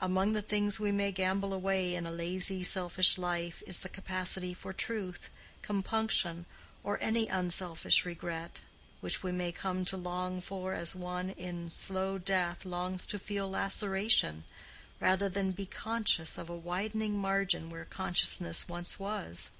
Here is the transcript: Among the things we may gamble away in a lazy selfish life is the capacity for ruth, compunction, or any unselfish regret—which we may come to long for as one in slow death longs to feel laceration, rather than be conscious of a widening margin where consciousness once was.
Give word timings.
Among 0.00 0.32
the 0.32 0.42
things 0.42 0.80
we 0.80 0.90
may 0.90 1.12
gamble 1.12 1.54
away 1.54 1.94
in 1.94 2.04
a 2.04 2.10
lazy 2.10 2.64
selfish 2.64 3.16
life 3.16 3.62
is 3.68 3.78
the 3.78 3.88
capacity 3.88 4.52
for 4.52 4.74
ruth, 4.88 5.30
compunction, 5.62 6.44
or 6.82 6.98
any 7.00 7.28
unselfish 7.28 8.04
regret—which 8.04 9.22
we 9.22 9.30
may 9.30 9.52
come 9.52 9.84
to 9.84 9.96
long 9.96 10.40
for 10.40 10.74
as 10.74 10.96
one 10.96 11.30
in 11.30 11.70
slow 11.72 12.18
death 12.18 12.64
longs 12.64 13.06
to 13.06 13.16
feel 13.20 13.48
laceration, 13.48 14.42
rather 14.98 15.28
than 15.28 15.52
be 15.52 15.66
conscious 15.66 16.36
of 16.36 16.50
a 16.50 16.56
widening 16.56 17.16
margin 17.16 17.70
where 17.70 17.84
consciousness 17.84 18.66
once 18.68 18.98
was. 18.98 19.52